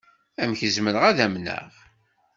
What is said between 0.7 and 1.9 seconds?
zemreɣ ad amneɣ?